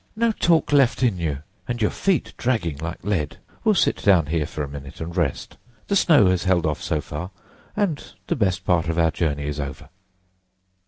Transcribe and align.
No 0.15 0.31
talk 0.31 0.73
left 0.73 1.03
in 1.03 1.19
you, 1.19 1.43
and 1.67 1.79
your 1.79 1.91
feet 1.91 2.33
dragging 2.35 2.77
like 2.79 3.03
lead. 3.03 3.37
We'll 3.63 3.75
sit 3.75 3.97
down 4.01 4.25
here 4.25 4.47
for 4.47 4.63
a 4.63 4.67
minute 4.67 4.99
and 4.99 5.15
rest. 5.15 5.57
The 5.89 5.95
snow 5.95 6.25
has 6.31 6.45
held 6.45 6.65
off 6.65 6.81
so 6.81 7.01
far, 7.01 7.29
and 7.75 8.03
the 8.25 8.35
best 8.35 8.65
part 8.65 8.89
of 8.89 8.97
our 8.97 9.11
journey 9.11 9.45
is 9.45 9.59
over." 9.59 9.89